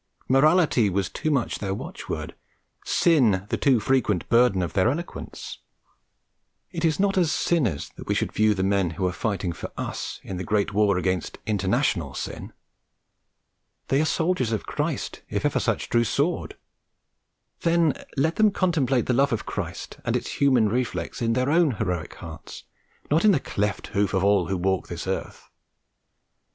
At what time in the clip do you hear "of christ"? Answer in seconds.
14.51-15.21, 19.31-19.99